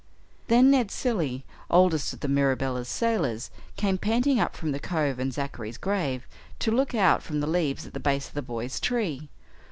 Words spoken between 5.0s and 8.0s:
and Zachary's grave to look out from the leaves at the